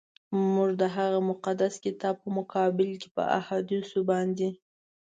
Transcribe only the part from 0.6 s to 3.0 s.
د هغه مقدس کتاب په مقابل